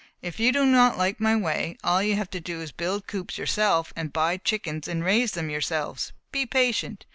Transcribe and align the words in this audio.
If 0.23 0.39
you 0.39 0.51
do 0.51 0.65
not 0.65 0.97
like 0.97 1.19
my 1.19 1.35
way, 1.35 1.77
all 1.83 2.01
you 2.01 2.15
have 2.15 2.31
to 2.31 2.39
do 2.39 2.59
is 2.59 2.71
to 2.71 2.75
build 2.75 3.05
coops 3.05 3.37
yourselves 3.37 3.93
and 3.95 4.11
buy 4.11 4.37
chickens 4.37 4.87
and 4.87 5.03
raise 5.03 5.33
them 5.33 5.51
yourselves. 5.51 6.11
Be 6.31 6.43
patient. 6.47 7.05